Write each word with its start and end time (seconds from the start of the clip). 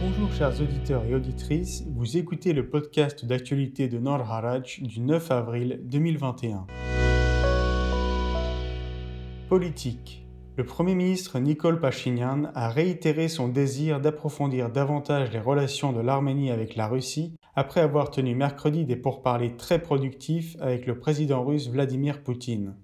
Bonjour 0.00 0.32
chers 0.36 0.60
auditeurs 0.60 1.04
et 1.04 1.14
auditrices, 1.14 1.84
vous 1.94 2.16
écoutez 2.16 2.52
le 2.52 2.68
podcast 2.68 3.24
d'actualité 3.24 3.88
de 3.88 3.98
Nord 3.98 4.30
Haraj 4.30 4.82
du 4.82 5.00
9 5.00 5.30
avril 5.30 5.80
2021. 5.84 6.66
Politique. 9.48 10.26
Le 10.58 10.64
Premier 10.64 10.94
ministre 10.94 11.38
Nicole 11.38 11.80
Pachinian 11.80 12.50
a 12.54 12.68
réitéré 12.68 13.28
son 13.28 13.48
désir 13.48 14.00
d'approfondir 14.00 14.70
davantage 14.70 15.32
les 15.32 15.38
relations 15.38 15.92
de 15.92 16.00
l'Arménie 16.00 16.50
avec 16.50 16.74
la 16.74 16.88
Russie 16.88 17.36
après 17.54 17.80
avoir 17.80 18.10
tenu 18.10 18.34
mercredi 18.34 18.84
des 18.84 18.96
pourparlers 18.96 19.56
très 19.56 19.80
productifs 19.80 20.56
avec 20.60 20.86
le 20.86 20.98
président 20.98 21.44
russe 21.44 21.70
Vladimir 21.70 22.22
Poutine. 22.22 22.74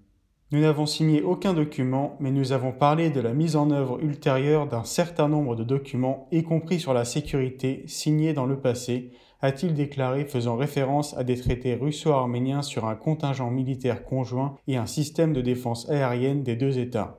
Nous 0.54 0.60
n'avons 0.60 0.86
signé 0.86 1.20
aucun 1.20 1.52
document, 1.52 2.14
mais 2.20 2.30
nous 2.30 2.52
avons 2.52 2.70
parlé 2.70 3.10
de 3.10 3.18
la 3.18 3.34
mise 3.34 3.56
en 3.56 3.72
œuvre 3.72 3.98
ultérieure 4.00 4.68
d'un 4.68 4.84
certain 4.84 5.26
nombre 5.26 5.56
de 5.56 5.64
documents, 5.64 6.28
y 6.30 6.44
compris 6.44 6.78
sur 6.78 6.94
la 6.94 7.04
sécurité, 7.04 7.82
signés 7.88 8.34
dans 8.34 8.46
le 8.46 8.60
passé, 8.60 9.10
a-t-il 9.40 9.74
déclaré 9.74 10.26
faisant 10.26 10.54
référence 10.54 11.12
à 11.18 11.24
des 11.24 11.36
traités 11.36 11.74
russo-arméniens 11.74 12.62
sur 12.62 12.84
un 12.84 12.94
contingent 12.94 13.50
militaire 13.50 14.04
conjoint 14.04 14.54
et 14.68 14.76
un 14.76 14.86
système 14.86 15.32
de 15.32 15.40
défense 15.40 15.90
aérienne 15.90 16.44
des 16.44 16.54
deux 16.54 16.78
États. 16.78 17.18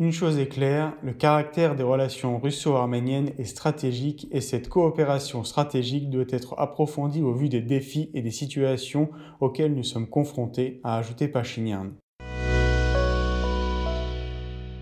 Une 0.00 0.10
chose 0.10 0.40
est 0.40 0.48
claire, 0.48 0.94
le 1.04 1.12
caractère 1.12 1.76
des 1.76 1.84
relations 1.84 2.40
russo-arméniennes 2.40 3.30
est 3.38 3.44
stratégique 3.44 4.26
et 4.32 4.40
cette 4.40 4.68
coopération 4.68 5.44
stratégique 5.44 6.10
doit 6.10 6.24
être 6.28 6.58
approfondie 6.58 7.22
au 7.22 7.34
vu 7.34 7.48
des 7.48 7.62
défis 7.62 8.10
et 8.14 8.20
des 8.20 8.32
situations 8.32 9.10
auxquels 9.38 9.76
nous 9.76 9.84
sommes 9.84 10.08
confrontés, 10.08 10.80
a 10.82 10.96
ajouté 10.96 11.28
Pachinian. 11.28 11.92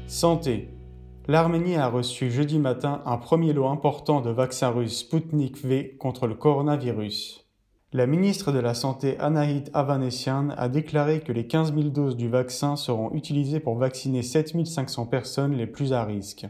Santé. 0.06 0.68
L'Arménie 1.28 1.76
a 1.76 1.88
reçu 1.88 2.30
jeudi 2.30 2.58
matin 2.58 3.00
un 3.06 3.16
premier 3.16 3.52
lot 3.52 3.68
important 3.68 4.20
de 4.20 4.30
vaccins 4.30 4.70
russes 4.70 4.98
Sputnik 4.98 5.64
V 5.64 5.96
contre 5.98 6.26
le 6.26 6.34
coronavirus. 6.34 7.46
La 7.92 8.06
ministre 8.06 8.52
de 8.52 8.58
la 8.58 8.74
Santé 8.74 9.18
Anahit 9.18 9.70
Avanesian 9.74 10.50
a 10.56 10.68
déclaré 10.68 11.20
que 11.20 11.32
les 11.32 11.46
15 11.46 11.74
000 11.74 11.88
doses 11.88 12.16
du 12.16 12.28
vaccin 12.28 12.76
seront 12.76 13.12
utilisées 13.12 13.60
pour 13.60 13.76
vacciner 13.76 14.22
7 14.22 14.66
500 14.66 15.06
personnes 15.06 15.56
les 15.56 15.66
plus 15.66 15.92
à 15.92 16.04
risque. 16.04 16.46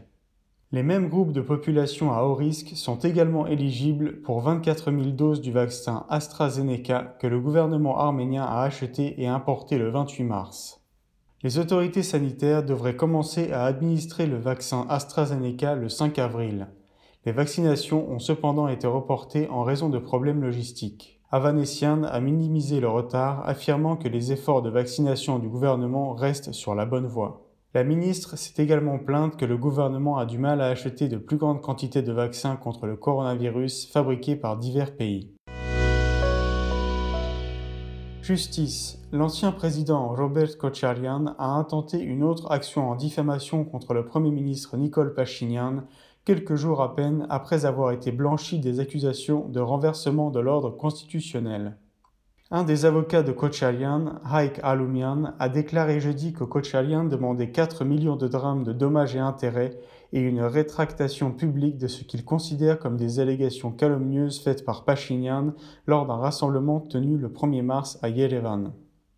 Les 0.71 0.83
mêmes 0.83 1.07
groupes 1.07 1.33
de 1.33 1.41
population 1.41 2.11
à 2.11 2.23
haut 2.23 2.33
risque 2.33 2.71
sont 2.75 2.97
également 2.97 3.45
éligibles 3.45 4.21
pour 4.21 4.41
24 4.41 4.91
000 4.91 5.03
doses 5.11 5.41
du 5.41 5.51
vaccin 5.51 6.05
AstraZeneca 6.09 7.15
que 7.19 7.27
le 7.27 7.39
gouvernement 7.39 7.99
arménien 7.99 8.43
a 8.43 8.63
acheté 8.63 9.21
et 9.21 9.27
importé 9.27 9.77
le 9.77 9.91
28 9.91 10.23
mars. 10.23 10.82
Les 11.43 11.59
autorités 11.59 12.03
sanitaires 12.03 12.63
devraient 12.63 12.95
commencer 12.95 13.51
à 13.51 13.65
administrer 13.65 14.27
le 14.27 14.37
vaccin 14.37 14.85
AstraZeneca 14.87 15.75
le 15.75 15.89
5 15.89 16.17
avril. 16.17 16.67
Les 17.25 17.33
vaccinations 17.33 18.09
ont 18.09 18.19
cependant 18.19 18.69
été 18.69 18.87
reportées 18.87 19.49
en 19.49 19.63
raison 19.63 19.89
de 19.89 19.99
problèmes 19.99 20.41
logistiques. 20.41 21.19
Avanesian 21.31 22.03
a 22.03 22.21
minimisé 22.21 22.79
le 22.79 22.87
retard, 22.87 23.45
affirmant 23.45 23.97
que 23.97 24.07
les 24.07 24.31
efforts 24.31 24.61
de 24.61 24.69
vaccination 24.69 25.37
du 25.37 25.49
gouvernement 25.49 26.13
restent 26.13 26.53
sur 26.53 26.75
la 26.75 26.85
bonne 26.85 27.07
voie. 27.07 27.49
La 27.73 27.83
ministre 27.83 28.37
s'est 28.37 28.63
également 28.63 28.97
plainte 28.97 29.35
que 29.35 29.45
le 29.45 29.57
gouvernement 29.57 30.17
a 30.17 30.25
du 30.25 30.37
mal 30.37 30.61
à 30.61 30.67
acheter 30.67 31.09
de 31.09 31.17
plus 31.17 31.37
grandes 31.37 31.61
quantités 31.61 32.03
de 32.03 32.13
vaccins 32.13 32.55
contre 32.55 32.85
le 32.85 32.95
coronavirus 32.95 33.91
fabriqués 33.91 34.37
par 34.37 34.57
divers 34.57 34.95
pays. 34.95 35.33
Justice. 38.23 38.99
L'ancien 39.11 39.51
président 39.51 40.07
Robert 40.15 40.57
Kocharian 40.57 41.35
a 41.37 41.47
intenté 41.47 41.99
une 41.99 42.23
autre 42.23 42.49
action 42.53 42.89
en 42.89 42.95
diffamation 42.95 43.65
contre 43.65 43.93
le 43.93 44.05
Premier 44.05 44.31
ministre 44.31 44.77
Nicole 44.77 45.13
Pachinian 45.13 45.83
quelques 46.23 46.55
jours 46.55 46.81
à 46.81 46.95
peine 46.95 47.27
après 47.29 47.65
avoir 47.65 47.91
été 47.91 48.13
blanchi 48.13 48.59
des 48.59 48.79
accusations 48.79 49.49
de 49.49 49.59
renversement 49.59 50.29
de 50.29 50.39
l'ordre 50.39 50.69
constitutionnel. 50.69 51.75
Un 52.55 52.63
des 52.63 52.85
avocats 52.85 53.23
de 53.23 53.31
Kocharian, 53.31 54.21
Haik 54.31 54.59
Alumian, 54.61 55.33
a 55.39 55.49
déclaré 55.49 55.99
jeudi 55.99 56.33
que 56.33 56.43
Kocharian 56.43 57.03
demandait 57.03 57.49
4 57.49 57.83
millions 57.83 58.15
de 58.15 58.27
drames 58.27 58.63
de 58.63 58.71
dommages 58.71 59.15
et 59.15 59.19
intérêts 59.19 59.79
et 60.11 60.19
une 60.19 60.39
rétractation 60.39 61.31
publique 61.31 61.79
de 61.79 61.87
ce 61.87 62.03
qu'il 62.03 62.23
considère 62.23 62.77
comme 62.77 62.95
des 62.95 63.19
allégations 63.19 63.71
calomnieuses 63.71 64.39
faites 64.39 64.65
par 64.65 64.85
Pachinian 64.85 65.55
lors 65.87 66.05
d'un 66.05 66.17
rassemblement 66.17 66.79
tenu 66.79 67.17
le 67.17 67.29
1er 67.29 67.63
mars 67.63 67.97
à 68.03 68.09
Yerevan. 68.09 68.73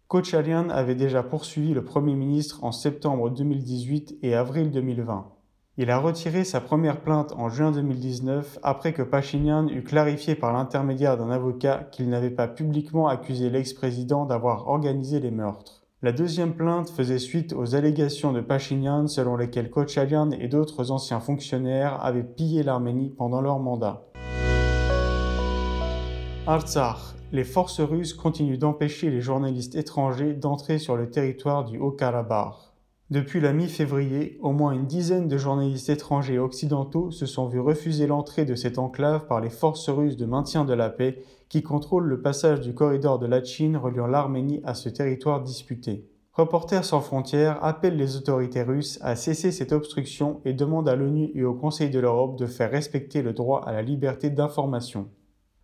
Kocharian 0.07 0.69
avait 0.69 0.95
déjà 0.95 1.21
poursuivi 1.21 1.73
le 1.73 1.83
Premier 1.83 2.15
ministre 2.15 2.63
en 2.63 2.71
septembre 2.71 3.29
2018 3.31 4.19
et 4.21 4.33
avril 4.33 4.71
2020. 4.71 5.34
Il 5.77 5.91
a 5.91 5.97
retiré 5.97 6.45
sa 6.45 6.61
première 6.61 7.01
plainte 7.01 7.33
en 7.33 7.49
juin 7.49 7.69
2019 7.71 8.59
après 8.63 8.93
que 8.93 9.01
Pachinian 9.01 9.67
eut 9.67 9.83
clarifié 9.83 10.33
par 10.33 10.53
l'intermédiaire 10.53 11.17
d'un 11.17 11.29
avocat 11.29 11.89
qu'il 11.91 12.07
n'avait 12.07 12.29
pas 12.29 12.47
publiquement 12.47 13.09
accusé 13.09 13.49
l'ex-président 13.49 14.25
d'avoir 14.25 14.69
organisé 14.69 15.19
les 15.19 15.31
meurtres. 15.31 15.83
La 16.01 16.13
deuxième 16.13 16.53
plainte 16.53 16.89
faisait 16.89 17.19
suite 17.19 17.51
aux 17.51 17.75
allégations 17.75 18.31
de 18.31 18.39
Pachinian 18.39 19.07
selon 19.07 19.35
lesquelles 19.35 19.69
Kochalian 19.69 20.31
et 20.31 20.47
d'autres 20.47 20.91
anciens 20.91 21.19
fonctionnaires 21.19 22.01
avaient 22.01 22.23
pillé 22.23 22.63
l'Arménie 22.63 23.09
pendant 23.09 23.41
leur 23.41 23.59
mandat. 23.59 24.05
Artsakh. 26.47 26.99
Les 27.33 27.43
forces 27.43 27.81
russes 27.81 28.13
continuent 28.13 28.59
d'empêcher 28.59 29.09
les 29.09 29.19
journalistes 29.19 29.75
étrangers 29.75 30.35
d'entrer 30.35 30.77
sur 30.77 30.95
le 30.95 31.09
territoire 31.09 31.65
du 31.65 31.79
Haut-Karabakh. 31.79 32.64
Depuis 33.11 33.39
la 33.39 33.53
mi-février, 33.53 34.39
au 34.41 34.51
moins 34.51 34.71
une 34.71 34.87
dizaine 34.87 35.27
de 35.27 35.37
journalistes 35.37 35.89
étrangers 35.89 36.39
occidentaux 36.39 37.11
se 37.11 37.27
sont 37.27 37.47
vus 37.47 37.59
refuser 37.59 38.07
l'entrée 38.07 38.45
de 38.45 38.55
cette 38.55 38.79
enclave 38.79 39.27
par 39.27 39.41
les 39.41 39.51
forces 39.51 39.89
russes 39.89 40.17
de 40.17 40.25
maintien 40.25 40.65
de 40.65 40.73
la 40.73 40.89
paix 40.89 41.21
qui 41.47 41.61
contrôlent 41.61 42.07
le 42.07 42.23
passage 42.23 42.61
du 42.61 42.73
corridor 42.73 43.19
de 43.19 43.27
la 43.27 43.43
Chine 43.43 43.77
reliant 43.77 44.07
l'Arménie 44.07 44.61
à 44.63 44.73
ce 44.73 44.89
territoire 44.89 45.43
disputé. 45.43 46.09
Reporters 46.33 46.83
sans 46.83 46.99
frontières 46.99 47.63
appellent 47.63 47.95
les 47.95 48.17
autorités 48.17 48.63
russes 48.63 48.97
à 49.03 49.15
cesser 49.15 49.51
cette 49.51 49.71
obstruction 49.71 50.41
et 50.43 50.53
demandent 50.53 50.89
à 50.89 50.95
l'ONU 50.95 51.29
et 51.35 51.43
au 51.43 51.53
Conseil 51.53 51.91
de 51.91 51.99
l'Europe 51.99 52.39
de 52.39 52.47
faire 52.47 52.71
respecter 52.71 53.21
le 53.21 53.33
droit 53.33 53.61
à 53.67 53.71
la 53.71 53.83
liberté 53.83 54.31
d'information. 54.31 55.09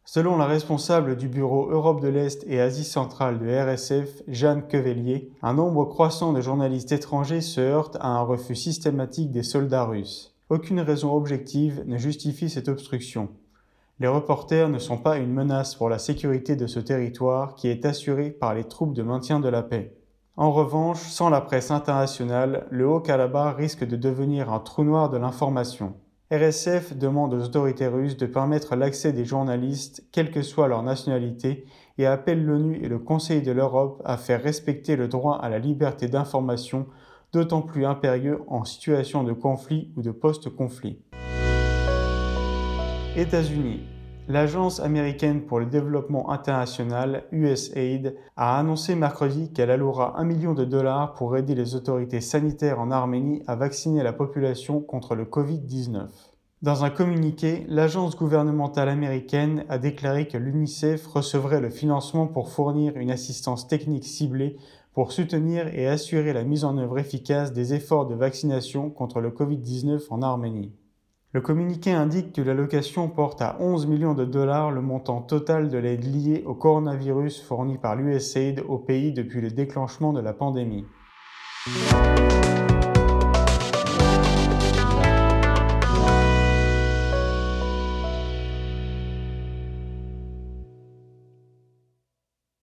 Selon 0.04 0.36
la 0.36 0.46
responsable 0.46 1.16
du 1.16 1.30
bureau 1.30 1.70
Europe 1.70 2.02
de 2.02 2.08
l'Est 2.08 2.44
et 2.48 2.60
Asie 2.60 2.84
centrale 2.84 3.38
de 3.38 3.48
RSF, 3.48 4.24
Jeanne 4.28 4.68
Quevellier, 4.68 5.32
un 5.44 5.54
nombre 5.54 5.86
croissant 5.86 6.34
de 6.34 6.42
journalistes 6.42 6.92
étrangers 6.92 7.42
se 7.42 7.62
heurtent 7.62 7.98
à 8.02 8.08
un 8.08 8.22
refus 8.22 8.56
systématique 8.56 9.32
des 9.32 9.44
soldats 9.44 9.86
russes. 9.86 10.36
Aucune 10.50 10.82
raison 10.82 11.16
objective 11.16 11.84
ne 11.86 11.98
justifie 11.98 12.50
cette 12.50 12.68
obstruction. 12.68 13.30
Les 14.00 14.08
reporters 14.08 14.68
ne 14.70 14.80
sont 14.80 14.98
pas 14.98 15.18
une 15.18 15.32
menace 15.32 15.76
pour 15.76 15.88
la 15.88 16.00
sécurité 16.00 16.56
de 16.56 16.66
ce 16.66 16.80
territoire 16.80 17.54
qui 17.54 17.68
est 17.68 17.86
assuré 17.86 18.32
par 18.32 18.56
les 18.56 18.64
troupes 18.64 18.96
de 18.96 19.04
maintien 19.04 19.40
de 19.40 19.48
la 19.48 19.62
paix. 19.62 19.96
En 20.36 20.52
revanche, 20.52 21.04
sans 21.04 21.30
la 21.30 21.40
presse 21.40 21.70
internationale, 21.70 22.66
le 22.72 22.88
Haut-Karabakh 22.88 23.58
risque 23.58 23.86
de 23.86 23.96
devenir 23.96 24.52
un 24.52 24.60
trou 24.60 24.84
noir 24.84 25.12
de 25.12 25.18
l'information. 25.18 25.94
RSF 26.32 26.96
demande 26.98 27.34
aux 27.34 27.44
autorités 27.44 27.88
russes 27.88 28.16
de 28.16 28.26
permettre 28.26 28.78
l'accès 28.78 29.12
des 29.12 29.26
journalistes, 29.26 30.06
quelle 30.14 30.32
que 30.32 30.42
soit 30.42 30.70
leur 30.70 30.82
nationalité, 30.82 31.66
et 31.98 32.06
appelle 32.06 32.46
l'ONU 32.46 32.80
et 32.82 32.88
le 32.88 33.00
Conseil 33.00 33.42
de 33.42 33.52
l'Europe 33.52 34.02
à 34.06 34.16
faire 34.16 34.42
respecter 34.42 34.96
le 34.96 35.10
droit 35.10 35.38
à 35.38 35.50
la 35.50 35.60
liberté 35.60 36.08
d'information, 36.08 36.88
d'autant 37.34 37.62
plus 37.62 37.86
impérieux 37.86 38.44
en 38.48 38.64
situation 38.64 39.24
de 39.24 39.34
conflit 39.34 39.92
ou 39.98 40.02
de 40.02 40.12
post-conflit. 40.12 41.00
États-Unis. 43.18 43.82
L'Agence 44.32 44.80
américaine 44.80 45.42
pour 45.42 45.60
le 45.60 45.66
développement 45.66 46.32
international, 46.32 47.26
USAID, 47.34 48.16
a 48.38 48.58
annoncé 48.58 48.96
mercredi 48.96 49.52
qu'elle 49.52 49.70
allouera 49.70 50.18
un 50.18 50.24
million 50.24 50.54
de 50.54 50.64
dollars 50.64 51.16
pour 51.16 51.36
aider 51.36 51.54
les 51.54 51.76
autorités 51.76 52.22
sanitaires 52.22 52.80
en 52.80 52.92
Arménie 52.92 53.44
à 53.48 53.58
vacciner 53.58 54.04
la 54.04 54.14
population 54.14 54.80
contre 54.80 55.16
le 55.16 55.26
Covid-19. 55.26 56.08
Dans 56.62 56.86
un 56.86 56.90
communiqué, 56.90 57.66
l'agence 57.68 58.16
gouvernementale 58.16 58.88
américaine 58.88 59.66
a 59.68 59.78
déclaré 59.78 60.30
que 60.30 60.38
l'UNICEF 60.38 61.08
recevrait 61.08 61.60
le 61.60 61.70
financement 61.70 62.26
pour 62.26 62.48
fournir 62.48 62.96
une 62.96 63.12
assistance 63.12 63.68
technique 63.68 64.06
ciblée 64.06 64.56
pour 64.94 65.12
soutenir 65.12 65.68
et 65.78 65.88
assurer 65.88 66.32
la 66.32 66.46
mise 66.46 66.64
en 66.64 66.78
œuvre 66.78 67.00
efficace 67.00 67.52
des 67.52 67.74
efforts 67.74 68.08
de 68.08 68.16
vaccination 68.16 68.92
contre 68.92 69.20
le 69.20 69.32
Covid-19 69.32 70.04
en 70.10 70.22
Arménie. 70.22 70.72
Le 71.34 71.40
communiqué 71.40 71.92
indique 71.92 72.34
que 72.34 72.42
l'allocation 72.42 73.08
porte 73.08 73.42
à 73.42 73.56
11 73.62 73.88
millions 73.88 74.14
de 74.14 74.26
dollars 74.26 74.70
le 74.70 74.82
montant 74.82 75.22
total 75.22 75.70
de 75.70 75.78
l'aide 75.78 76.04
liée 76.04 76.44
au 76.46 76.54
coronavirus 76.54 77.42
fournie 77.42 77.78
par 77.78 77.96
l'USAID 77.96 78.66
au 78.68 78.78
pays 78.78 79.14
depuis 79.14 79.40
le 79.40 79.50
déclenchement 79.50 80.12
de 80.12 80.20
la 80.20 80.34
pandémie. 80.34 80.86